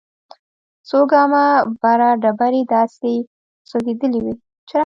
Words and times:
څو 0.89 0.99
ګامه 1.11 1.45
بره 1.81 2.09
ډبرې 2.21 2.61
داسې 2.73 3.13
سوځېدلې 3.69 4.19
وې. 4.25 4.33